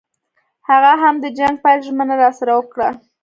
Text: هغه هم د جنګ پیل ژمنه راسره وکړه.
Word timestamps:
هغه 0.69 0.91
هم 1.01 1.15
د 1.23 1.25
جنګ 1.37 1.55
پیل 1.63 1.79
ژمنه 1.87 2.15
راسره 2.21 2.53
وکړه. 2.55 2.89